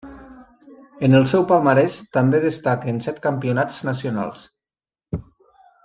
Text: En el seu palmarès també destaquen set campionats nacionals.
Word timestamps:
En 1.07 1.17
el 1.19 1.27
seu 1.31 1.45
palmarès 1.51 1.97
també 2.17 2.39
destaquen 2.47 2.99
set 3.09 3.21
campionats 3.29 3.79
nacionals. 3.91 4.45